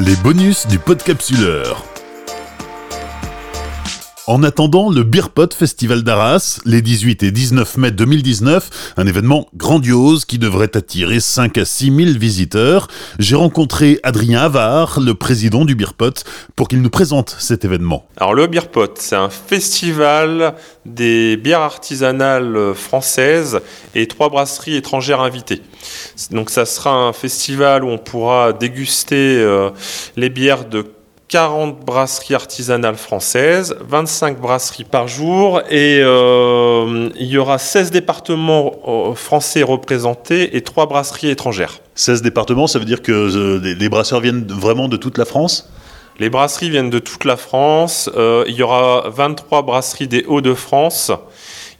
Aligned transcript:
Les 0.00 0.14
bonus 0.14 0.68
du 0.68 0.78
podcapsuleur. 0.78 1.97
En 4.28 4.42
attendant 4.42 4.90
le 4.90 5.04
Beerpot 5.04 5.54
Festival 5.54 6.02
d'Arras, 6.02 6.60
les 6.66 6.82
18 6.82 7.22
et 7.22 7.30
19 7.30 7.78
mai 7.78 7.92
2019, 7.92 8.92
un 8.98 9.06
événement 9.06 9.48
grandiose 9.56 10.26
qui 10.26 10.38
devrait 10.38 10.76
attirer 10.76 11.18
5 11.18 11.56
à 11.56 11.64
6 11.64 11.86
000 11.86 12.18
visiteurs, 12.18 12.88
j'ai 13.18 13.36
rencontré 13.36 13.98
Adrien 14.02 14.40
Havard, 14.40 15.00
le 15.00 15.14
président 15.14 15.64
du 15.64 15.74
Beerpot, 15.74 16.12
pour 16.56 16.68
qu'il 16.68 16.82
nous 16.82 16.90
présente 16.90 17.36
cet 17.38 17.64
événement. 17.64 18.04
Alors 18.18 18.34
le 18.34 18.46
Beerpot, 18.46 18.92
c'est 18.96 19.16
un 19.16 19.30
festival 19.30 20.52
des 20.84 21.38
bières 21.38 21.62
artisanales 21.62 22.74
françaises 22.74 23.60
et 23.94 24.08
trois 24.08 24.28
brasseries 24.28 24.76
étrangères 24.76 25.22
invitées. 25.22 25.62
Donc 26.32 26.50
ça 26.50 26.66
sera 26.66 26.92
un 26.92 27.14
festival 27.14 27.82
où 27.82 27.88
on 27.88 27.96
pourra 27.96 28.52
déguster 28.52 29.38
euh, 29.38 29.70
les 30.16 30.28
bières 30.28 30.66
de 30.66 30.84
40 31.28 31.84
brasseries 31.84 32.34
artisanales 32.34 32.96
françaises, 32.96 33.76
25 33.86 34.40
brasseries 34.40 34.84
par 34.84 35.08
jour 35.08 35.60
et 35.70 36.00
euh, 36.02 37.10
il 37.16 37.26
y 37.26 37.36
aura 37.36 37.58
16 37.58 37.90
départements 37.90 38.72
euh, 38.88 39.14
français 39.14 39.62
représentés 39.62 40.56
et 40.56 40.62
3 40.62 40.86
brasseries 40.86 41.28
étrangères. 41.28 41.80
16 41.96 42.22
départements, 42.22 42.66
ça 42.66 42.78
veut 42.78 42.86
dire 42.86 43.02
que 43.02 43.12
euh, 43.12 43.74
les 43.78 43.88
brasseurs 43.90 44.20
viennent 44.20 44.46
vraiment 44.48 44.88
de 44.88 44.96
toute 44.96 45.18
la 45.18 45.26
France? 45.26 45.70
Les 46.18 46.30
brasseries 46.30 46.70
viennent 46.70 46.90
de 46.90 46.98
toute 46.98 47.24
la 47.24 47.36
France. 47.36 48.10
il 48.16 48.54
y 48.54 48.62
aura 48.62 49.04
23 49.08 49.62
brasseries 49.62 50.08
des 50.08 50.24
Hauts-de-France. 50.26 51.12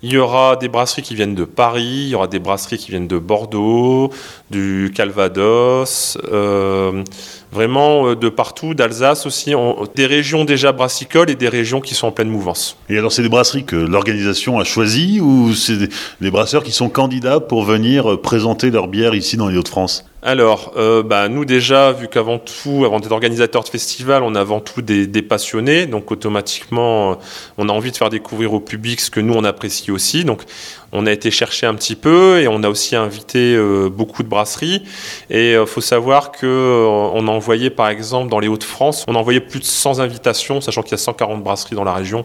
Il 0.01 0.13
y 0.13 0.19
aura 0.19 0.55
des 0.55 0.69
brasseries 0.69 1.03
qui 1.03 1.17
viennent 1.17 1.35
de 1.35 1.45
Paris, 1.45 2.05
il 2.05 2.09
y 2.11 2.15
aura 2.15 2.29
des 2.29 2.39
brasseries 2.39 2.79
qui 2.79 2.93
viennent 2.93 3.09
de 3.09 3.19
Bordeaux, 3.19 4.13
du 4.49 4.93
Calvados, 4.95 6.17
euh, 6.31 7.03
vraiment 7.51 8.07
euh, 8.07 8.15
de 8.15 8.29
partout, 8.29 8.75
d'Alsace 8.75 9.27
aussi, 9.27 9.55
des 9.97 10.07
régions 10.07 10.45
déjà 10.45 10.71
brassicoles 10.71 11.31
et 11.31 11.35
des 11.35 11.49
régions 11.49 11.81
qui 11.81 11.95
sont 11.95 12.07
en 12.07 12.13
pleine 12.13 12.29
mouvance. 12.29 12.77
Et 12.89 12.97
alors 12.97 13.11
c'est 13.11 13.23
des 13.23 13.29
brasseries 13.29 13.65
que 13.65 13.75
l'organisation 13.75 14.61
a 14.61 14.65
choisies 14.65 15.21
ou 15.21 15.53
c'est 15.53 15.89
des, 16.21 16.31
brasseurs 16.31 16.63
qui 16.63 16.73
sont 16.73 16.91
candidats 16.91 17.41
pour 17.41 17.65
venir 17.65 18.21
présenter 18.21 18.71
leur 18.71 18.87
bière 18.87 19.17
ici 19.17 19.37
dans 19.37 19.49
les 19.49 19.59
Hauts-de-France? 19.59 20.08
Alors, 20.21 20.73
euh, 20.77 21.05
bah, 21.05 21.29
nous 21.29 21.45
déjà, 21.45 21.93
vu 21.93 22.09
qu'avant 22.09 22.41
tout, 22.41 22.85
avant 22.85 22.99
d'être 22.99 23.13
organisateur 23.13 23.63
de 23.63 23.69
festival, 23.69 24.25
on 24.25 24.35
a 24.35 24.41
avant 24.41 24.59
tout 24.59 24.83
des, 24.83 25.07
passionnés, 25.23 25.87
donc 25.87 26.11
automatiquement, 26.11 27.13
euh, 27.13 27.15
on 27.57 27.69
a 27.69 27.73
envie 27.73 27.93
de 27.93 27.97
faire 27.97 28.11
découvrir 28.11 28.53
au 28.53 28.59
public 28.59 29.01
ce 29.01 29.13
que 29.13 29.21
nous 29.21 29.35
on 29.35 29.45
apprécie 29.45 29.93
aussi. 29.93 30.25
Donc, 30.25 30.43
on 30.91 31.07
a 31.07 31.13
été 31.13 31.31
chercher 31.31 31.67
un 31.67 31.75
petit 31.75 31.95
peu 31.95 32.41
et 32.41 32.49
on 32.49 32.65
a 32.65 32.69
aussi 32.69 32.97
invité 32.97 33.55
euh, 33.55 33.89
beaucoup 33.91 34.25
de 34.25 34.29
brasseries. 34.29 34.83
Et 35.31 35.53
il 35.53 35.67
faut 35.67 35.81
savoir 35.81 36.33
que 36.33 36.85
on 37.15 37.29
a 37.29 37.31
envoyé, 37.31 37.71
par 37.71 37.89
exemple, 37.89 38.29
dans 38.29 38.41
les 38.41 38.49
Hauts-de-France, 38.49 39.05
on 39.07 39.15
a 39.15 39.19
envoyé 39.19 39.39
plus 39.39 39.61
de 39.61 39.65
100 39.65 40.01
invitations, 40.01 40.61
sachant 40.61 40.83
qu'il 40.83 40.93
y 40.93 40.95
a 40.95 40.99
140 40.99 41.45
brasseries 41.45 41.77
dans 41.77 41.85
la 41.85 41.95
région. 41.95 42.25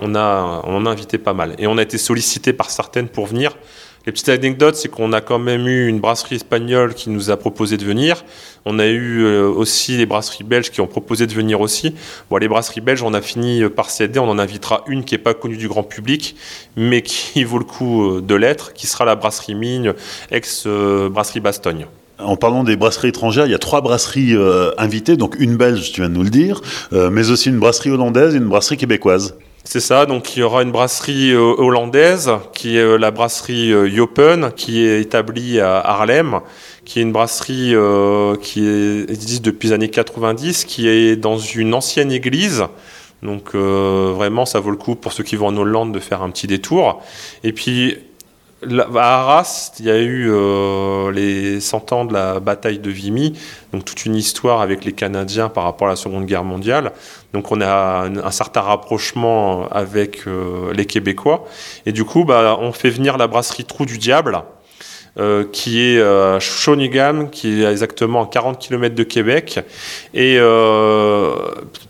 On 0.00 0.14
a, 0.14 0.62
on 0.64 0.76
en 0.76 0.86
a 0.86 0.90
invité 0.90 1.18
pas 1.18 1.34
mal 1.34 1.54
et 1.58 1.66
on 1.66 1.76
a 1.76 1.82
été 1.82 1.98
sollicité 1.98 2.54
par 2.54 2.70
certaines 2.70 3.08
pour 3.08 3.26
venir. 3.26 3.54
Les 4.06 4.12
petites 4.12 4.28
anecdotes, 4.28 4.76
c'est 4.76 4.88
qu'on 4.88 5.14
a 5.14 5.22
quand 5.22 5.38
même 5.38 5.66
eu 5.66 5.88
une 5.88 5.98
brasserie 5.98 6.36
espagnole 6.36 6.92
qui 6.92 7.08
nous 7.08 7.30
a 7.30 7.38
proposé 7.38 7.78
de 7.78 7.84
venir. 7.86 8.22
On 8.66 8.78
a 8.78 8.86
eu 8.86 9.22
euh, 9.24 9.48
aussi 9.48 9.96
les 9.96 10.04
brasseries 10.04 10.44
belges 10.44 10.70
qui 10.70 10.82
ont 10.82 10.86
proposé 10.86 11.26
de 11.26 11.32
venir 11.32 11.62
aussi. 11.62 11.94
Bon, 12.28 12.36
les 12.36 12.48
brasseries 12.48 12.82
belges, 12.82 13.02
on 13.02 13.14
a 13.14 13.22
fini 13.22 13.62
euh, 13.62 13.70
par 13.70 13.88
céder. 13.88 14.18
On 14.18 14.28
en 14.28 14.38
invitera 14.38 14.84
une 14.88 15.04
qui 15.04 15.14
n'est 15.14 15.22
pas 15.22 15.32
connue 15.32 15.56
du 15.56 15.68
grand 15.68 15.84
public, 15.84 16.36
mais 16.76 17.00
qui 17.00 17.44
vaut 17.44 17.58
le 17.58 17.64
coup 17.64 18.04
euh, 18.04 18.20
de 18.20 18.34
l'être, 18.34 18.74
qui 18.74 18.86
sera 18.86 19.06
la 19.06 19.14
brasserie 19.14 19.54
Migne, 19.54 19.94
ex-brasserie 20.30 21.40
Bastogne. 21.40 21.86
En 22.18 22.36
parlant 22.36 22.64
des 22.64 22.76
brasseries 22.76 23.08
étrangères, 23.08 23.46
il 23.46 23.52
y 23.52 23.54
a 23.54 23.58
trois 23.58 23.80
brasseries 23.80 24.36
invitées, 24.78 25.16
donc 25.16 25.36
une 25.38 25.56
belge, 25.56 25.92
tu 25.92 26.00
viens 26.00 26.08
de 26.08 26.14
nous 26.14 26.22
le 26.22 26.30
dire, 26.30 26.60
mais 26.92 27.30
aussi 27.30 27.48
une 27.48 27.58
brasserie 27.58 27.90
hollandaise 27.90 28.34
et 28.34 28.38
une 28.38 28.48
brasserie 28.48 28.76
québécoise. 28.76 29.34
C'est 29.66 29.80
ça, 29.80 30.04
donc 30.04 30.36
il 30.36 30.40
y 30.40 30.42
aura 30.42 30.62
une 30.62 30.70
brasserie 30.72 31.32
euh, 31.32 31.54
hollandaise 31.56 32.30
qui 32.52 32.76
est 32.76 32.80
euh, 32.82 32.98
la 32.98 33.10
brasserie 33.10 33.72
euh, 33.72 33.88
Jopen 33.88 34.52
qui 34.54 34.84
est 34.84 35.00
établie 35.00 35.58
à 35.58 35.78
Harlem, 35.78 36.40
qui 36.84 36.98
est 36.98 37.02
une 37.02 37.12
brasserie 37.12 37.74
qui 38.42 38.68
existe 39.08 39.42
depuis 39.42 39.68
les 39.68 39.74
années 39.74 39.88
90, 39.88 40.66
qui 40.66 40.86
est 40.86 41.16
dans 41.16 41.38
une 41.38 41.72
ancienne 41.72 42.12
église. 42.12 42.64
Donc 43.22 43.54
vraiment, 43.54 44.44
ça 44.44 44.60
vaut 44.60 44.70
le 44.70 44.76
coup 44.76 44.96
pour 44.96 45.14
ceux 45.14 45.24
qui 45.24 45.34
vont 45.34 45.46
en 45.46 45.56
Hollande 45.56 45.92
de 45.92 45.98
faire 45.98 46.20
un 46.20 46.28
petit 46.28 46.46
détour. 46.46 47.02
Et 47.42 47.54
puis 47.54 47.96
à 48.62 49.20
Arras, 49.20 49.72
il 49.78 49.86
y 49.86 49.90
a 49.90 49.98
eu 49.98 50.30
euh, 50.30 51.10
les 51.12 51.60
100 51.60 51.92
ans 51.92 52.04
de 52.04 52.12
la 52.12 52.40
bataille 52.40 52.78
de 52.78 52.90
Vimy, 52.90 53.38
donc 53.72 53.84
toute 53.84 54.04
une 54.04 54.16
histoire 54.16 54.60
avec 54.60 54.84
les 54.84 54.92
Canadiens 54.92 55.48
par 55.48 55.64
rapport 55.64 55.88
à 55.88 55.90
la 55.90 55.96
Seconde 55.96 56.26
Guerre 56.26 56.44
mondiale. 56.44 56.92
Donc 57.32 57.52
on 57.52 57.60
a 57.60 58.08
un, 58.08 58.30
certain 58.30 58.60
rapprochement 58.60 59.68
avec 59.70 60.26
euh, 60.26 60.72
les 60.72 60.86
Québécois. 60.86 61.44
Et 61.86 61.92
du 61.92 62.04
coup, 62.04 62.24
bah, 62.24 62.56
on 62.60 62.72
fait 62.72 62.90
venir 62.90 63.16
la 63.16 63.26
brasserie 63.26 63.64
Trou 63.64 63.86
du 63.86 63.98
Diable, 63.98 64.42
euh, 65.18 65.44
qui 65.52 65.80
est 65.82 66.00
à 66.00 66.38
Shawinigan, 66.40 67.26
qui 67.26 67.62
est 67.62 67.70
exactement 67.70 68.24
à 68.24 68.26
40 68.26 68.58
km 68.58 68.94
de 68.94 69.04
Québec. 69.04 69.60
Et 70.14 70.38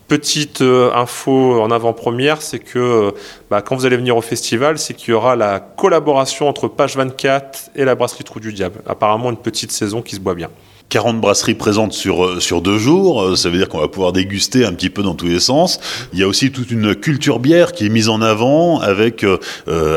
petite 0.09 0.61
euh, 0.61 0.93
info 0.95 1.61
en 1.61 1.71
avant-première, 1.71 2.43
c'est 2.43 2.59
que 2.59 2.79
euh, 2.79 3.11
bah, 3.51 3.63
quand 3.63 3.77
vous 3.77 3.87
allez 3.87 3.97
venir 3.97 4.17
au 4.17 4.21
festival, 4.21 4.79
c'est 4.79 4.95
qu'il 4.95 5.11
y 5.11 5.15
aura 5.15 5.37
la 5.37 5.61
collaboration 5.61 6.49
entre 6.49 6.69
Page 6.69 6.97
24 6.97 7.71
et 7.75 7.85
la 7.85 7.95
brasserie 7.95 8.25
Trou 8.25 8.41
du 8.41 8.53
Diable. 8.53 8.81
Apparemment 8.87 9.31
une 9.31 9.37
petite 9.37 9.73
saison 9.73 10.03
qui 10.03 10.17
se 10.17 10.21
boit 10.21 10.35
bien. 10.35 10.51
40 10.95 11.21
brasseries 11.21 11.55
présentes 11.55 11.93
sur, 11.93 12.25
euh, 12.25 12.39
sur 12.39 12.63
deux 12.63 12.79
jours, 12.79 13.21
euh, 13.21 13.35
ça 13.35 13.51
veut 13.51 13.59
dire 13.59 13.69
qu'on 13.69 13.81
va 13.81 13.89
pouvoir 13.89 14.13
déguster 14.13 14.65
un 14.65 14.73
petit 14.73 14.91
peu 14.91 15.03
dans 15.03 15.17
tous 15.17 15.27
les 15.27 15.41
sens. 15.41 15.81
Il 16.13 16.21
y 16.21 16.23
a 16.23 16.29
aussi 16.29 16.53
toute 16.53 16.71
une 16.71 16.95
culture 16.95 17.41
bière 17.41 17.73
qui 17.73 17.87
est 17.87 17.89
mise 17.89 18.09
en 18.09 18.23
avant 18.23 18.79
avec, 18.79 19.25
euh, 19.25 19.39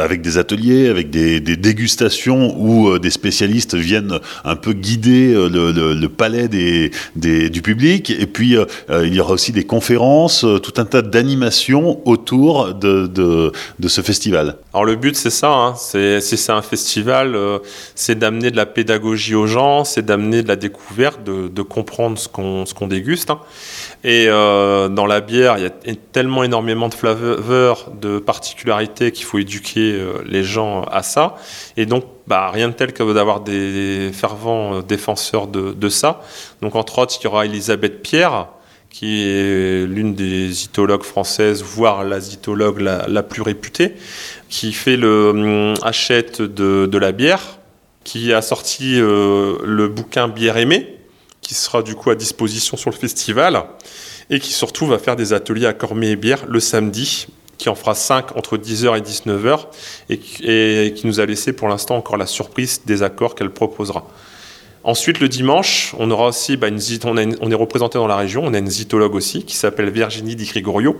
avec 0.03 0.23
des 0.23 0.39
ateliers, 0.39 0.87
avec 0.87 1.11
des, 1.11 1.39
dégustations 1.39 2.59
où 2.59 2.97
des 2.97 3.11
spécialistes 3.11 3.75
viennent 3.75 4.19
un 4.43 4.55
peu 4.55 4.73
guider 4.73 5.33
le, 5.33 5.71
le, 5.71 6.09
palais 6.09 6.47
des, 6.47 6.91
des, 7.15 7.51
du 7.51 7.61
public. 7.61 8.09
Et 8.09 8.25
puis 8.25 8.55
il 8.89 9.13
y 9.13 9.19
aura 9.19 9.33
aussi 9.33 9.51
des 9.51 9.65
conférences, 9.65 10.45
tout 10.63 10.73
un 10.77 10.85
tas 10.85 11.01
d'animations 11.01 12.01
autour 12.05 12.73
de, 12.73 13.07
de, 13.07 13.51
de, 13.79 13.87
ce 13.87 14.01
festival. 14.01 14.57
Alors 14.73 14.85
le 14.85 14.95
but 14.95 15.15
c'est 15.15 15.29
ça, 15.29 15.51
hein. 15.51 15.75
c'est, 15.77 16.21
c'est 16.21 16.51
un 16.51 16.61
festival, 16.61 17.37
c'est 17.95 18.17
d'amener 18.17 18.51
de 18.51 18.57
la 18.57 18.65
pédagogie 18.65 19.35
aux 19.35 19.47
gens, 19.47 19.83
c'est 19.83 20.05
d'amener 20.05 20.43
de 20.43 20.47
la 20.47 20.55
découverte 20.55 20.86
de, 20.95 21.61
comprendre 21.61 22.17
ce 22.17 22.27
qu'on 22.27 22.63
qu'on 22.75 22.87
déguste. 22.87 23.29
Hein. 23.29 23.39
Et 24.03 24.25
euh, 24.27 24.87
dans 24.89 25.05
la 25.05 25.21
bière, 25.21 25.57
il 25.57 25.63
y 25.63 25.65
a 25.65 25.95
tellement 26.11 26.43
énormément 26.43 26.89
de 26.89 26.93
flaveurs, 26.93 27.91
de 27.91 28.19
particularités 28.19 29.11
qu'il 29.11 29.25
faut 29.25 29.39
éduquer 29.39 29.93
euh, 29.93 30.23
les 30.25 30.43
gens 30.43 30.83
à 30.83 31.03
ça. 31.03 31.35
Et 31.75 31.85
donc, 31.85 32.05
bah, 32.27 32.49
rien 32.51 32.69
de 32.69 32.73
tel 32.73 32.93
que 32.93 33.13
d'avoir 33.13 33.41
des 33.41 34.11
fervents 34.13 34.75
euh, 34.75 34.81
défenseurs 34.81 35.47
de, 35.47 35.71
de, 35.73 35.89
ça. 35.89 36.21
Donc, 36.61 36.75
entre 36.75 36.99
autres, 36.99 37.17
il 37.19 37.23
y 37.23 37.27
aura 37.27 37.45
Elisabeth 37.45 38.01
Pierre, 38.01 38.47
qui 38.89 39.27
est 39.27 39.85
l'une 39.85 40.15
des 40.15 40.49
zytologues 40.51 41.03
françaises, 41.03 41.61
voire 41.61 42.03
la 42.03 42.19
zytologue 42.19 42.79
la, 42.79 43.07
la 43.07 43.23
plus 43.23 43.41
réputée, 43.41 43.93
qui 44.49 44.73
fait 44.73 44.97
le 44.97 45.29
hum, 45.29 45.73
achète 45.83 46.41
de, 46.41 46.85
de 46.85 46.97
la 46.97 47.11
bière 47.11 47.56
qui 48.07 48.31
a 48.31 48.41
sorti 48.41 49.01
euh, 49.01 49.57
le 49.65 49.89
bouquin 49.89 50.29
Bière 50.29 50.55
aimée, 50.55 50.95
qui 51.41 51.53
sera 51.53 51.83
du 51.83 51.93
coup 51.93 52.09
à 52.09 52.15
disposition 52.15 52.77
sur 52.77 52.89
le 52.89 52.95
festival, 52.95 53.65
et 54.29 54.39
qui 54.39 54.53
surtout 54.53 54.85
va 54.85 54.97
faire 54.97 55.17
des 55.17 55.33
ateliers 55.33 55.65
à 55.65 55.73
Cormier 55.73 56.11
et 56.11 56.15
Bière 56.15 56.45
le 56.47 56.61
samedi, 56.61 57.27
qui 57.57 57.67
en 57.67 57.75
fera 57.75 57.95
5 57.95 58.37
entre 58.37 58.57
10h 58.57 58.97
et 58.97 59.01
19h, 59.01 59.65
et, 60.09 60.93
qui 60.95 61.05
nous 61.05 61.19
a 61.19 61.25
laissé 61.25 61.51
pour 61.51 61.67
l'instant 61.67 61.97
encore 61.97 62.15
la 62.15 62.27
surprise 62.27 62.83
des 62.85 63.03
accords 63.03 63.35
qu'elle 63.35 63.49
proposera. 63.49 64.07
Ensuite, 64.85 65.19
le 65.19 65.27
dimanche, 65.27 65.93
on 65.99 66.09
aura 66.09 66.27
aussi 66.27 66.55
bah, 66.55 66.69
une, 66.69 66.79
on, 67.03 67.51
est 67.51 67.55
représenté 67.55 67.97
dans 67.97 68.07
la 68.07 68.15
région, 68.15 68.41
on 68.45 68.53
a 68.53 68.59
une 68.59 68.69
zytologue 68.69 69.15
aussi 69.15 69.43
qui 69.43 69.57
s'appelle 69.57 69.89
Virginie 69.89 70.37
Di 70.37 70.45
Gregorio, 70.45 70.95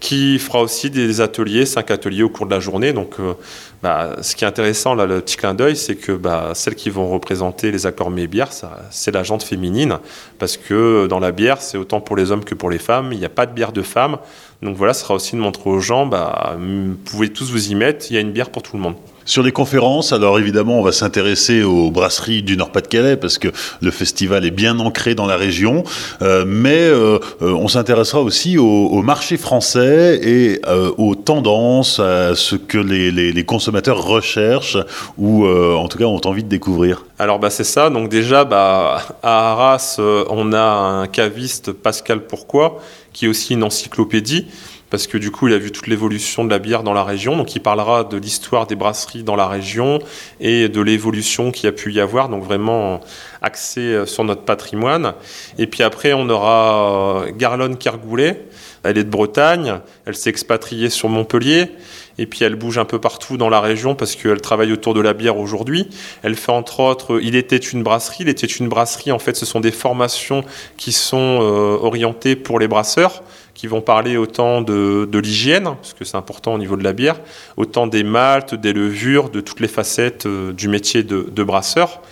qui 0.00 0.38
fera 0.38 0.60
aussi 0.60 0.90
des 0.90 1.20
ateliers, 1.20 1.66
cinq 1.66 1.90
ateliers 1.90 2.22
au 2.22 2.28
cours 2.28 2.46
de 2.46 2.50
la 2.50 2.60
journée. 2.60 2.92
Donc, 2.92 3.14
euh, 3.18 3.34
bah, 3.82 4.16
ce 4.20 4.36
qui 4.36 4.44
est 4.44 4.48
intéressant, 4.48 4.94
là, 4.94 5.06
le 5.06 5.20
petit 5.20 5.36
clin 5.36 5.54
d'œil, 5.54 5.76
c'est 5.76 5.96
que 5.96 6.12
bah, 6.12 6.52
celles 6.54 6.74
qui 6.74 6.90
vont 6.90 7.08
représenter 7.08 7.70
les 7.70 7.86
accords 7.86 8.10
mets 8.10 8.26
bière, 8.26 8.50
c'est 8.90 9.12
la 9.12 9.22
jante 9.22 9.42
féminine, 9.42 9.98
parce 10.38 10.56
que 10.56 11.06
dans 11.06 11.18
la 11.18 11.32
bière, 11.32 11.60
c'est 11.60 11.78
autant 11.78 12.00
pour 12.00 12.16
les 12.16 12.30
hommes 12.30 12.44
que 12.44 12.54
pour 12.54 12.70
les 12.70 12.78
femmes. 12.78 13.12
Il 13.12 13.18
n'y 13.18 13.24
a 13.24 13.30
pas 13.30 13.46
de 13.46 13.52
bière 13.52 13.72
de 13.72 13.82
femme. 13.82 14.18
Donc 14.62 14.76
voilà, 14.76 14.94
ce 14.94 15.02
sera 15.02 15.14
aussi 15.14 15.36
de 15.36 15.40
montrer 15.40 15.68
aux 15.68 15.80
gens, 15.80 16.06
bah, 16.06 16.56
vous 16.58 16.94
pouvez 17.04 17.28
tous 17.28 17.50
vous 17.50 17.70
y 17.70 17.74
mettre, 17.74 18.06
il 18.10 18.14
y 18.14 18.16
a 18.16 18.20
une 18.20 18.32
bière 18.32 18.50
pour 18.50 18.62
tout 18.62 18.76
le 18.76 18.82
monde. 18.82 18.94
Sur 19.26 19.42
les 19.42 19.50
conférences, 19.50 20.12
alors 20.12 20.38
évidemment, 20.38 20.78
on 20.78 20.82
va 20.82 20.92
s'intéresser 20.92 21.64
aux 21.64 21.90
brasseries 21.90 22.44
du 22.44 22.56
Nord-Pas-de-Calais 22.56 23.16
parce 23.16 23.38
que 23.38 23.48
le 23.80 23.90
festival 23.90 24.46
est 24.46 24.52
bien 24.52 24.78
ancré 24.78 25.16
dans 25.16 25.26
la 25.26 25.36
région, 25.36 25.82
euh, 26.22 26.44
mais 26.46 26.78
euh, 26.78 27.18
euh, 27.42 27.50
on 27.50 27.66
s'intéressera 27.66 28.22
aussi 28.22 28.56
au, 28.56 29.02
marché 29.02 29.36
français 29.36 30.20
et 30.22 30.60
aux 30.96 31.16
tendances, 31.16 31.98
à 31.98 32.36
ce 32.36 32.54
que 32.54 32.78
les, 32.78 33.10
les 33.10 33.44
consommateurs 33.44 34.02
recherchent 34.02 34.78
ou 35.18 35.46
en 35.46 35.86
tout 35.88 35.98
cas 35.98 36.04
ont 36.04 36.20
envie 36.24 36.44
de 36.44 36.48
découvrir. 36.48 37.04
Alors 37.18 37.38
bah, 37.38 37.50
c'est 37.50 37.64
ça, 37.64 37.90
donc 37.90 38.08
déjà 38.08 38.44
bah, 38.44 39.02
à 39.22 39.50
Arras, 39.52 39.96
on 39.98 40.52
a 40.52 40.62
un 40.62 41.06
caviste 41.06 41.72
Pascal 41.72 42.26
Pourquoi, 42.26 42.80
qui 43.16 43.24
est 43.24 43.28
aussi 43.28 43.54
une 43.54 43.64
encyclopédie 43.64 44.46
parce 44.90 45.06
que 45.06 45.18
du 45.18 45.30
coup, 45.30 45.48
il 45.48 45.54
a 45.54 45.58
vu 45.58 45.72
toute 45.72 45.88
l'évolution 45.88 46.44
de 46.44 46.50
la 46.50 46.60
bière 46.60 46.82
dans 46.82 46.92
la 46.92 47.02
région. 47.02 47.36
Donc, 47.36 47.56
il 47.56 47.60
parlera 47.60 48.04
de 48.04 48.16
l'histoire 48.16 48.66
des 48.68 48.76
brasseries 48.76 49.24
dans 49.24 49.34
la 49.34 49.48
région 49.48 49.98
et 50.38 50.68
de 50.68 50.80
l'évolution 50.80 51.50
qu'il 51.50 51.68
a 51.68 51.72
pu 51.72 51.92
y 51.92 51.98
avoir. 51.98 52.28
Donc, 52.28 52.44
vraiment 52.44 53.00
axé 53.42 53.80
euh, 53.80 54.06
sur 54.06 54.22
notre 54.22 54.42
patrimoine. 54.42 55.14
Et 55.58 55.66
puis 55.66 55.82
après, 55.82 56.12
on 56.12 56.28
aura 56.28 57.24
euh, 57.24 57.32
Garlone 57.36 57.76
Kergoulet. 57.78 58.44
Elle 58.84 58.98
est 58.98 59.04
de 59.04 59.10
Bretagne. 59.10 59.80
Elle 60.04 60.14
s'est 60.14 60.30
expatriée 60.30 60.90
sur 60.90 61.08
Montpellier. 61.08 61.72
Et 62.18 62.26
puis 62.26 62.44
elle 62.44 62.54
bouge 62.54 62.78
un 62.78 62.84
peu 62.84 62.98
partout 62.98 63.36
dans 63.36 63.48
la 63.48 63.60
région 63.60 63.94
parce 63.94 64.16
qu'elle 64.16 64.40
travaille 64.40 64.72
autour 64.72 64.94
de 64.94 65.00
la 65.00 65.12
bière 65.12 65.38
aujourd'hui. 65.38 65.88
Elle 66.22 66.34
fait 66.34 66.52
entre 66.52 66.80
autres 66.80 67.20
Il 67.22 67.36
était 67.36 67.56
une 67.56 67.82
brasserie. 67.82 68.18
Il 68.20 68.28
était 68.28 68.46
une 68.46 68.68
brasserie, 68.68 69.12
en 69.12 69.18
fait, 69.18 69.36
ce 69.36 69.46
sont 69.46 69.60
des 69.60 69.72
formations 69.72 70.44
qui 70.76 70.92
sont 70.92 71.38
euh, 71.40 71.78
orientées 71.80 72.36
pour 72.36 72.58
les 72.58 72.68
brasseurs 72.68 73.22
qui 73.56 73.66
vont 73.66 73.80
parler 73.80 74.18
autant 74.18 74.60
de, 74.60 75.08
l'hygiène, 75.18 75.64
parce 75.64 75.94
que 75.94 76.04
c'est 76.04 76.18
important 76.18 76.54
au 76.54 76.58
niveau 76.58 76.76
de 76.76 76.84
la 76.84 76.92
bière, 76.92 77.16
autant 77.56 77.86
des 77.86 78.04
maltes, 78.04 78.54
des 78.54 78.74
levures, 78.74 79.30
de 79.30 79.40
toutes 79.40 79.60
les 79.60 79.68
facettes 79.68 80.26
euh, 80.26 80.52
du 80.52 80.68
métier 80.68 81.02
de, 81.02 81.42
brasseur. 81.42 82.02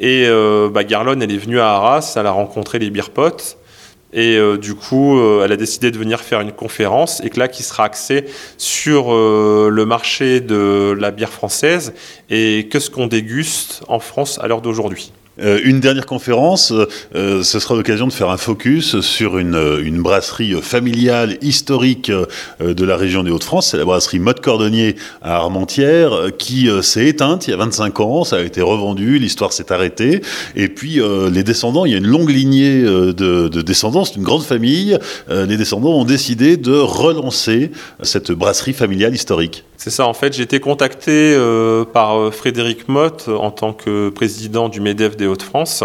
Et 0.00 0.24
euh, 0.26 0.70
bah, 0.70 0.84
Garlone, 0.84 1.22
elle 1.22 1.32
est 1.32 1.38
venue 1.38 1.60
à 1.60 1.68
Arras, 1.68 2.14
elle 2.16 2.26
a 2.26 2.30
rencontré 2.30 2.78
les 2.78 2.88
beer 2.88 3.10
pots. 3.10 3.58
Et 4.12 4.36
euh, 4.36 4.56
du 4.56 4.74
coup, 4.74 5.20
elle 5.42 5.52
a 5.52 5.56
décidé 5.56 5.90
de 5.90 5.98
venir 5.98 6.20
faire 6.20 6.40
une 6.40 6.52
conférence, 6.52 7.20
et 7.24 7.30
que 7.30 7.38
là, 7.38 7.48
qui 7.48 7.62
sera 7.62 7.84
axée 7.84 8.26
sur 8.58 9.12
le 9.12 9.84
marché 9.84 10.40
de 10.40 10.96
la 10.98 11.10
bière 11.10 11.32
française 11.32 11.94
et 12.30 12.68
que 12.70 12.78
ce 12.78 12.90
qu'on 12.90 13.06
déguste 13.06 13.82
en 13.88 13.98
France 13.98 14.38
à 14.42 14.48
l'heure 14.48 14.62
d'aujourd'hui. 14.62 15.12
Euh, 15.38 15.60
une 15.64 15.80
dernière 15.80 16.06
conférence, 16.06 16.72
euh, 17.14 17.42
ce 17.42 17.58
sera 17.58 17.74
l'occasion 17.74 18.06
de 18.06 18.12
faire 18.12 18.30
un 18.30 18.38
focus 18.38 19.00
sur 19.00 19.36
une, 19.38 20.02
brasserie 20.02 20.54
familiale 20.62 21.36
historique 21.42 22.10
euh, 22.10 22.74
de 22.74 22.84
la 22.84 22.96
région 22.96 23.22
des 23.22 23.30
Hauts-de-France. 23.30 23.68
C'est 23.70 23.76
la 23.76 23.84
brasserie 23.84 24.18
Mode 24.18 24.40
Cordonnier 24.40 24.96
à 25.20 25.36
Armentières 25.36 26.30
qui 26.38 26.68
s'est 26.82 27.06
éteinte 27.06 27.46
il 27.46 27.50
y 27.50 27.54
a 27.54 27.56
25 27.56 28.00
ans. 28.00 28.24
Ça 28.24 28.36
a 28.36 28.40
été 28.40 28.62
revendu, 28.62 29.18
l'histoire 29.18 29.52
s'est 29.52 29.72
arrêtée. 29.72 30.22
Et 30.54 30.68
puis 30.68 31.00
les 31.30 31.42
descendants, 31.42 31.84
il 31.84 31.92
y 31.92 31.94
a 31.94 31.98
une 31.98 32.06
longue 32.06 32.30
lignée 32.30 32.82
de, 32.82 33.12
de 33.12 33.62
descendants, 33.62 34.04
c'est 34.04 34.16
une 34.16 34.22
grande 34.22 34.42
famille. 34.42 34.98
les 35.28 35.56
descendants 35.56 35.94
ont 35.94 36.04
décidé 36.04 36.56
de 36.56 36.72
relancer 36.72 37.70
cette 38.02 38.32
brasserie 38.32 38.72
familiale 38.72 39.14
historique. 39.14 39.64
C'est 39.76 39.90
ça, 39.90 40.06
en 40.06 40.14
fait, 40.14 40.32
j'ai 40.32 40.42
été 40.42 40.58
contacté 40.58 41.12
euh, 41.12 41.84
par 41.84 42.18
euh, 42.18 42.30
Frédéric 42.30 42.88
Motte 42.88 43.28
en 43.28 43.50
tant 43.50 43.72
que 43.72 44.08
président 44.08 44.68
du 44.68 44.80
MEDEF 44.80 45.16
des 45.16 45.25
Hauts-de-France, 45.26 45.84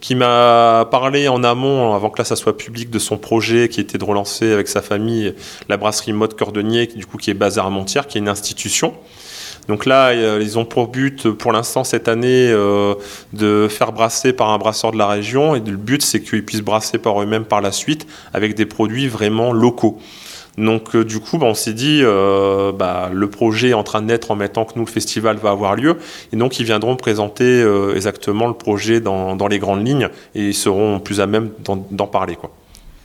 qui 0.00 0.14
m'a 0.14 0.88
parlé 0.90 1.28
en 1.28 1.44
amont, 1.44 1.94
avant 1.94 2.10
que 2.10 2.18
là 2.18 2.24
ça 2.24 2.36
soit 2.36 2.56
public, 2.56 2.90
de 2.90 2.98
son 2.98 3.18
projet 3.18 3.68
qui 3.68 3.80
était 3.80 3.98
de 3.98 4.04
relancer 4.04 4.52
avec 4.52 4.68
sa 4.68 4.82
famille 4.82 5.34
la 5.68 5.76
brasserie 5.76 6.12
Motte 6.12 6.36
Cordonnier, 6.38 6.86
du 6.86 7.06
coup, 7.06 7.16
qui 7.16 7.30
est 7.30 7.34
basée 7.34 7.60
à 7.60 7.64
Armentières, 7.64 8.06
qui 8.06 8.18
est 8.18 8.20
une 8.20 8.28
institution. 8.28 8.94
Donc 9.68 9.86
là, 9.86 10.12
ils 10.14 10.58
ont 10.58 10.64
pour 10.64 10.88
but, 10.88 11.30
pour 11.30 11.52
l'instant, 11.52 11.84
cette 11.84 12.08
année, 12.08 12.50
euh, 12.50 12.94
de 13.32 13.68
faire 13.68 13.92
brasser 13.92 14.32
par 14.32 14.50
un 14.50 14.58
brasseur 14.58 14.90
de 14.90 14.98
la 14.98 15.06
région. 15.06 15.54
Et 15.54 15.60
le 15.60 15.76
but, 15.76 16.02
c'est 16.02 16.20
qu'ils 16.20 16.44
puissent 16.44 16.62
brasser 16.62 16.98
par 16.98 17.22
eux-mêmes 17.22 17.44
par 17.44 17.60
la 17.60 17.70
suite 17.70 18.06
avec 18.32 18.54
des 18.54 18.66
produits 18.66 19.06
vraiment 19.06 19.52
locaux. 19.52 20.00
Donc 20.60 20.94
euh, 20.94 21.04
du 21.04 21.20
coup, 21.20 21.38
bah, 21.38 21.46
on 21.46 21.54
s'est 21.54 21.72
dit, 21.72 22.00
euh, 22.02 22.72
bah, 22.72 23.10
le 23.12 23.30
projet 23.30 23.70
est 23.70 23.74
en 23.74 23.82
train 23.82 24.02
de 24.02 24.06
naître 24.06 24.30
en 24.30 24.36
temps 24.48 24.64
que 24.64 24.72
nous, 24.76 24.84
le 24.84 24.90
festival 24.90 25.36
va 25.36 25.50
avoir 25.50 25.74
lieu. 25.74 25.96
Et 26.32 26.36
donc 26.36 26.60
ils 26.60 26.64
viendront 26.64 26.96
présenter 26.96 27.44
euh, 27.44 27.94
exactement 27.94 28.46
le 28.46 28.54
projet 28.54 29.00
dans, 29.00 29.36
les 29.48 29.58
grandes 29.58 29.86
lignes 29.86 30.08
et 30.34 30.48
ils 30.48 30.54
seront 30.54 31.00
plus 31.00 31.20
à 31.20 31.26
même 31.26 31.50
d'en 31.90 32.06
parler. 32.06 32.36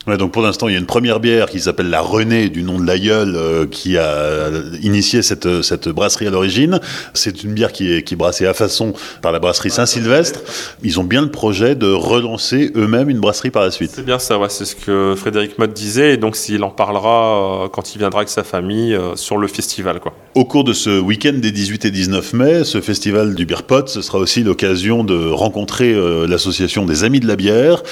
Donc 0.07 0.31
pour 0.31 0.43
l'instant, 0.43 0.67
il 0.67 0.73
y 0.73 0.75
a 0.75 0.79
une 0.79 0.85
première 0.85 1.19
bière 1.19 1.49
qui 1.49 1.59
s'appelle 1.59 1.89
la 1.89 2.01
Renée, 2.01 2.49
du 2.49 2.61
nom 2.61 2.79
de 2.79 2.85
l'aïeul, 2.85 3.35
euh, 3.35 3.65
qui 3.65 3.97
a 3.97 4.49
initié 4.81 5.23
cette, 5.23 5.63
cette 5.63 5.89
brasserie 5.89 6.27
à 6.27 6.29
l'origine. 6.29 6.79
C'est 7.13 7.43
une 7.43 7.53
bière 7.53 7.71
qui 7.71 7.91
est, 7.91 8.03
qui 8.03 8.15
brassée 8.15 8.45
à 8.45 8.53
façon 8.53 8.93
par 9.23 9.31
la 9.31 9.39
brasserie 9.39 9.71
Saint-Sylvestre. 9.71 10.41
Ils 10.83 10.99
ont 10.99 11.03
bien 11.03 11.23
le 11.23 11.31
projet 11.31 11.75
de 11.75 11.91
relancer 11.91 12.71
eux-mêmes 12.75 13.09
une 13.09 13.19
brasserie 13.19 13.49
par 13.49 13.63
la 13.63 13.71
suite. 13.71 13.91
C'est 13.95 14.05
bien 14.05 14.19
ça, 14.19 14.37
ouais, 14.37 14.49
c'est 14.49 14.65
ce 14.65 14.75
que 14.75 15.15
Frédéric 15.17 15.57
Mott 15.57 15.73
disait, 15.73 16.13
et 16.13 16.17
donc 16.17 16.35
s'il 16.35 16.63
en 16.63 16.69
parlera 16.69 17.63
euh, 17.63 17.67
quand 17.69 17.95
il 17.95 17.97
viendra 17.97 18.19
avec 18.19 18.29
sa 18.29 18.43
famille 18.43 18.93
euh, 18.93 19.15
sur 19.15 19.37
le 19.37 19.47
festival. 19.47 19.99
Quoi. 19.99 20.13
Au 20.35 20.45
cours 20.45 20.63
de 20.63 20.73
ce 20.73 20.99
week-end 20.99 21.33
des 21.33 21.51
18 21.51 21.85
et 21.85 21.91
19 21.91 22.33
mai, 22.33 22.63
ce 22.63 22.79
festival 22.79 23.33
du 23.33 23.47
Beer 23.47 23.63
Pot, 23.63 23.89
ce 23.89 24.03
sera 24.03 24.19
aussi 24.19 24.43
l'occasion 24.43 25.03
de 25.03 25.29
rencontrer 25.31 25.95
l'association 26.27 26.85
des 26.85 27.03
Amis 27.03 27.19
de 27.19 27.27
la 27.27 27.35
bière, 27.35 27.83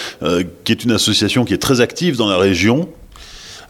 qui 0.63 0.71
est 0.71 0.83
une 0.83 0.91
association 0.91 1.45
qui 1.45 1.53
est 1.53 1.57
très 1.57 1.81
active 1.81 2.02
dans 2.11 2.27
la 2.27 2.37
région 2.37 2.89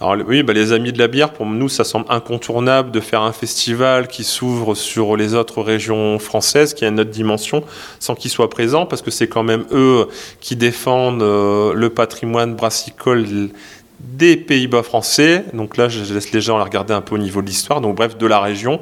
alors 0.01 0.17
oui, 0.27 0.43
bah, 0.43 0.51
les 0.51 0.73
Amis 0.73 0.91
de 0.91 0.99
la 0.99 1.07
bière, 1.07 1.31
pour 1.31 1.45
nous, 1.45 1.69
ça 1.69 1.85
semble 1.85 2.05
incontournable 2.09 2.91
de 2.91 2.99
faire 2.99 3.21
un 3.21 3.31
festival 3.31 4.09
qui 4.09 4.25
s'ouvre 4.25 4.75
sur 4.75 5.15
les 5.15 5.33
autres 5.33 5.61
régions 5.61 6.19
françaises, 6.19 6.73
qui 6.73 6.83
a 6.83 6.89
une 6.89 6.99
autre 6.99 7.09
dimension, 7.11 7.63
sans 7.99 8.13
qu'ils 8.13 8.29
soient 8.29 8.49
présents, 8.49 8.85
parce 8.85 9.01
que 9.01 9.11
c'est 9.11 9.27
quand 9.27 9.43
même 9.43 9.63
eux 9.71 10.09
qui 10.41 10.57
défendent 10.57 11.23
euh, 11.23 11.73
le 11.73 11.89
patrimoine 11.89 12.53
brassicole 12.53 13.25
des 14.03 14.35
Pays-Bas 14.35 14.83
français. 14.83 15.45
Donc 15.53 15.77
là, 15.77 15.87
je 15.87 16.13
laisse 16.13 16.31
les 16.33 16.41
gens 16.41 16.57
la 16.57 16.65
regarder 16.65 16.93
un 16.93 17.01
peu 17.01 17.15
au 17.15 17.17
niveau 17.17 17.41
de 17.41 17.47
l'histoire. 17.47 17.79
Donc 17.79 17.95
bref, 17.95 18.17
de 18.17 18.27
la 18.27 18.39
région. 18.39 18.81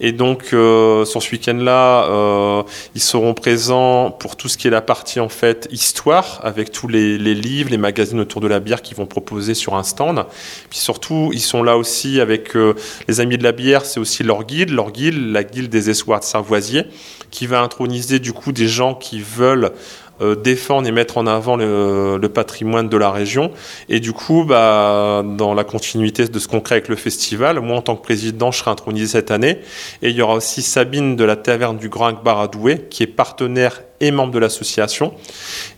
Et 0.00 0.12
donc 0.12 0.46
euh, 0.52 1.04
sur 1.04 1.22
ce 1.22 1.30
week-end-là, 1.32 2.08
euh, 2.08 2.62
ils 2.94 3.02
seront 3.02 3.34
présents 3.34 4.10
pour 4.10 4.36
tout 4.36 4.48
ce 4.48 4.56
qui 4.56 4.66
est 4.66 4.70
la 4.70 4.80
partie 4.80 5.20
en 5.20 5.28
fait 5.28 5.68
histoire, 5.70 6.40
avec 6.42 6.72
tous 6.72 6.88
les, 6.88 7.18
livres, 7.18 7.70
les 7.70 7.78
magazines 7.78 8.20
autour 8.20 8.40
de 8.40 8.48
la 8.48 8.58
bière 8.58 8.80
qu'ils 8.80 8.96
vont 8.96 9.06
proposer 9.06 9.54
sur 9.54 9.74
un 9.74 9.82
stand. 9.82 10.24
Puis 10.70 10.78
surtout, 10.78 11.30
ils 11.32 11.40
sont 11.40 11.62
là 11.62 11.76
aussi 11.76 12.20
avec 12.20 12.56
euh, 12.56 12.74
les 13.06 13.20
amis 13.20 13.36
de 13.36 13.44
la 13.44 13.52
bière. 13.52 13.84
C'est 13.84 14.00
aussi 14.00 14.22
leur 14.22 14.44
guide, 14.44 14.70
leur 14.70 14.92
guide, 14.92 15.14
la 15.14 15.44
guilde 15.44 15.70
des 15.70 15.90
espoirs 15.90 16.20
de 16.20 16.24
Savoisier, 16.24 16.84
qui 17.30 17.46
va 17.46 17.60
introniser 17.60 18.18
du 18.18 18.32
coup 18.32 18.52
des 18.52 18.68
gens 18.68 18.94
qui 18.94 19.20
veulent 19.20 19.72
euh, 20.20 20.34
défendre 20.34 20.88
et 20.88 20.92
mettre 20.92 21.18
en 21.18 21.26
avant 21.26 21.56
le, 21.56 22.18
patrimoine 22.34 22.88
de 22.88 22.96
la 22.96 23.10
région. 23.10 23.50
Et 23.88 24.00
du 24.00 24.12
coup, 24.12 24.44
bah, 24.44 25.22
dans 25.24 25.54
la 25.54 25.64
continuité 25.64 26.26
de 26.26 26.38
ce 26.38 26.48
qu'on 26.48 26.60
crée 26.60 26.76
avec 26.76 26.88
le 26.88 26.96
festival, 26.96 27.60
moi 27.60 27.76
en 27.76 27.82
tant 27.82 27.96
que 27.96 28.02
président, 28.02 28.50
je 28.50 28.58
serai 28.58 28.70
intronisé 28.70 29.06
cette 29.06 29.30
année. 29.30 29.58
Et 30.02 30.10
il 30.10 30.16
y 30.16 30.22
aura 30.22 30.34
aussi 30.34 30.62
Sabine 30.62 31.16
de 31.16 31.24
la 31.24 31.36
Taverne 31.36 31.76
du 31.76 31.88
Grand 31.88 32.06
Akbar 32.06 32.40
à 32.40 32.48
qui 32.90 33.02
est 33.02 33.06
partenaire 33.06 33.82
et 34.00 34.10
membre 34.10 34.32
de 34.32 34.38
l'association. 34.38 35.14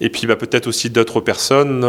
Et 0.01 0.09
puis 0.09 0.27
bah, 0.27 0.37
peut-être 0.37 0.67
aussi 0.67 0.91
d'autres 0.91 1.21
personnes 1.21 1.87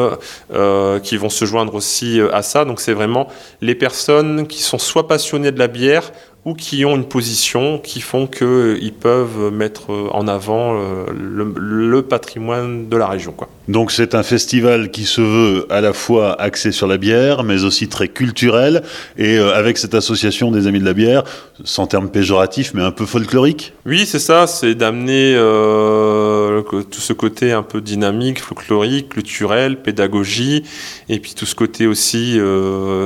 euh, 0.54 1.00
qui 1.00 1.18
vont 1.18 1.30
se 1.30 1.46
joindre 1.46 1.76
aussi 1.76 2.20
euh, 2.20 2.34
à 2.34 2.42
ça. 2.42 2.66
Donc 2.66 2.80
c'est 2.80 2.94
vraiment 2.94 3.28
les 3.62 3.76
personnes 3.76 4.48
qui 4.48 4.62
sont 4.62 4.78
soit 4.78 5.08
passionnées 5.08 5.52
de 5.52 5.60
la 5.60 5.68
bière, 5.68 6.12
ou 6.48 6.54
qui 6.54 6.86
ont 6.86 6.96
une 6.96 7.04
position 7.04 7.78
qui 7.78 8.00
font 8.00 8.26
qu'ils 8.26 8.94
peuvent 8.94 9.52
mettre 9.52 9.90
en 10.14 10.30
avant 10.30 10.78
euh, 10.80 11.04
le, 11.14 12.02
patrimoine 12.04 12.88
de 12.88 12.96
la 12.96 13.06
région. 13.06 13.34
Quoi. 13.34 13.50
Donc 13.68 13.92
c'est 13.92 14.16
un 14.16 14.24
festival 14.24 14.92
qui 14.92 15.04
se 15.04 15.20
veut 15.20 15.68
à 15.70 15.82
la 15.82 15.92
fois 15.92 16.42
axé 16.42 16.72
sur 16.72 16.88
la 16.88 16.96
bière, 16.96 17.44
mais 17.44 17.66
aussi 17.66 17.90
très 17.90 18.08
culturel, 18.08 18.84
et 19.18 19.38
euh, 19.38 19.54
avec 19.54 19.78
cette 19.78 19.94
association 19.94 20.50
des 20.50 20.68
Amis 20.68 20.80
de 20.80 20.86
la 20.86 20.94
bière, 20.94 21.24
sans 21.66 21.86
terme 21.86 22.10
péjoratif, 22.10 22.72
mais 22.74 22.82
un 22.82 22.92
peu 22.92 23.06
folklorique 23.06 23.74
Oui, 23.86 24.06
c'est 24.06 24.20
ça, 24.20 24.48
c'est 24.48 24.74
d'amener 24.74 25.34
euh, 25.36 26.62
tout 26.62 27.02
ce 27.02 27.12
côté 27.12 27.52
un 27.52 27.64
peu 27.64 27.82
dynamique, 27.82 28.40
folklorique, 28.40 29.10
culturel, 29.10 29.82
pédagogie, 29.82 30.64
et 31.10 31.20
puis 31.20 31.34
tout 31.34 31.46
ce 31.46 31.56
côté 31.56 31.88
aussi 31.88 32.40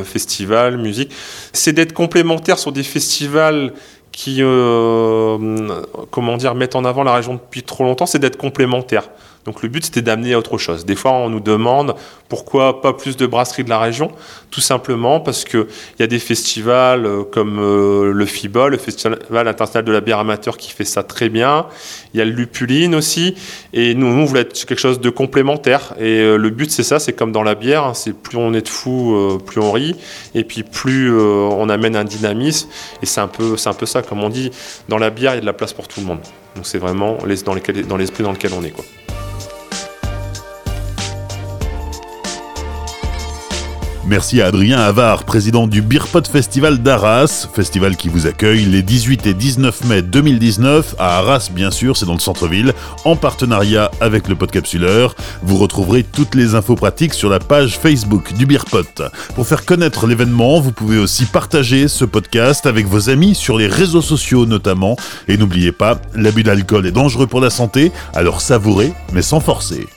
festival, 0.04 0.78
musique. 0.78 1.12
C'est 1.54 1.74
d'être 1.74 1.94
complémentaire 1.94 2.60
sur 2.60 2.72
des 2.72 2.84
festivals 2.84 3.31
qui, 4.12 4.38
euh, 4.40 5.38
comment 6.12 6.38
dire, 6.38 6.56
mettent 6.56 6.76
en 6.76 6.86
avant 6.86 7.04
la 7.04 7.14
région 7.14 7.36
depuis 7.36 7.64
trop 7.64 7.84
longtemps, 7.84 8.06
c'est 8.06 8.20
d'être 8.20 8.38
complémentaire. 8.38 9.10
Donc 9.46 9.64
le 9.64 9.70
but 9.70 9.86
c'était 9.86 10.02
d'amener 10.02 10.34
à 10.34 10.40
autre 10.40 10.58
chose. 10.58 10.86
Des 10.86 10.96
fois 10.96 11.12
on 11.14 11.30
nous 11.30 11.40
demande 11.40 11.96
pourquoi 12.32 12.80
pas 12.80 12.94
plus 12.94 13.18
de 13.18 13.26
brasseries 13.26 13.66
de 13.66 13.70
la 13.70 13.78
région 13.78 14.10
Tout 14.52 14.62
simplement 14.62 15.20
parce 15.20 15.44
qu'il 15.44 15.66
y 16.00 16.04
a 16.04 16.08
des 16.08 16.18
festivals 16.18 17.06
euh, 17.06 17.24
comme 17.24 17.60
euh, 17.60 18.14
le 18.14 18.26
FIBOL, 18.26 18.72
le 18.72 18.78
Festival 18.78 19.20
international 19.50 19.84
de 19.84 19.92
la 19.92 20.00
bière 20.00 20.20
amateur 20.20 20.56
qui 20.56 20.72
fait 20.72 20.86
ça 20.86 21.04
très 21.04 21.28
bien. 21.28 21.66
Il 22.14 22.20
y 22.20 22.22
a 22.22 22.26
le 22.26 22.32
Lupuline 22.32 22.96
aussi. 22.96 23.36
Et 23.74 23.96
nous, 23.96 24.08
on 24.08 24.24
voulait 24.24 24.42
être 24.42 24.66
quelque 24.66 24.80
chose 24.80 25.02
de 25.02 25.10
complémentaire. 25.10 25.94
Et 26.00 26.20
euh, 26.20 26.38
le 26.38 26.50
but 26.52 26.72
c'est 26.72 26.84
ça, 26.84 27.00
c'est 27.00 27.12
comme 27.12 27.34
dans 27.34 27.44
la 27.44 27.56
bière, 27.56 27.84
hein, 27.84 27.94
c'est 27.94 28.14
plus 28.14 28.38
on 28.38 28.54
est 28.54 28.62
de 28.62 28.70
fous, 28.70 29.42
plus 29.46 29.60
on 29.60 29.74
rit. 29.74 29.98
Et 30.34 30.46
puis 30.46 30.64
plus 30.64 31.14
on 31.14 31.68
amène 31.68 31.98
un 31.98 32.06
dynamisme. 32.06 32.70
Et 33.04 33.06
c'est 33.06 33.20
un, 33.20 33.28
peu, 33.28 33.56
un 33.66 33.74
peu 33.74 33.86
ça, 33.86 34.04
comme 34.04 34.24
on 34.24 34.30
dit, 34.30 34.52
dans 34.88 34.98
la 34.98 35.10
bière 35.10 35.34
il 35.34 35.36
y 35.36 35.40
a 35.40 35.42
de 35.42 35.46
la 35.46 35.54
place 35.54 35.74
pour 35.74 35.90
tout 35.90 36.00
le 36.00 36.06
monde. 36.06 36.20
Donc 36.56 36.66
c'est 36.66 36.78
vraiment 36.78 37.18
dans 37.18 37.98
l'esprit 37.98 38.24
dans 38.24 38.32
lequel 38.32 38.54
on 38.54 38.64
est. 38.64 38.72
Quoi. 38.72 38.86
Merci 44.12 44.42
à 44.42 44.48
Adrien 44.48 44.78
Havard, 44.78 45.24
président 45.24 45.68
du 45.68 45.82
Beerpot 45.82 46.28
Festival 46.30 46.80
d'Arras, 46.80 47.48
festival 47.54 47.96
qui 47.96 48.10
vous 48.10 48.28
accueille 48.28 48.66
les 48.66 48.84
18 48.84 49.26
et 49.26 49.34
19 49.34 49.86
mai 49.86 50.02
2019 50.02 50.96
à 51.00 51.20
Arras 51.20 51.50
bien 51.50 51.72
sûr, 51.72 51.96
c'est 51.96 52.06
dans 52.06 52.16
le 52.16 52.20
centre-ville, 52.20 52.74
en 53.06 53.16
partenariat 53.16 53.90
avec 54.02 54.28
le 54.28 54.36
Podcapsuleur. 54.36 55.16
Vous 55.44 55.56
retrouverez 55.56 56.04
toutes 56.04 56.36
les 56.36 56.56
infos 56.56 56.76
pratiques 56.76 57.14
sur 57.14 57.30
la 57.30 57.40
page 57.40 57.80
Facebook 57.80 58.34
du 58.34 58.46
Beerpot. 58.46 58.84
Pour 59.34 59.48
faire 59.48 59.64
connaître 59.64 60.06
l'événement, 60.08 60.60
vous 60.60 60.74
pouvez 60.74 60.98
aussi 60.98 61.24
partager 61.24 61.88
ce 61.88 62.04
podcast 62.04 62.66
avec 62.66 62.88
vos 62.88 63.10
amis 63.10 63.34
sur 63.34 63.58
les 63.58 63.68
réseaux 63.68 64.02
sociaux 64.02 64.46
notamment. 64.46 64.98
Et 65.30 65.38
n'oubliez 65.38 65.72
pas, 65.72 66.02
l'abus 66.16 66.44
d'alcool 66.44 66.86
est 66.86 66.92
dangereux 66.92 67.28
pour 67.28 67.40
la 67.40 67.50
santé, 67.50 67.94
alors 68.14 68.42
savourez 68.42 68.92
mais 69.14 69.22
sans 69.22 69.40
forcer. 69.40 69.88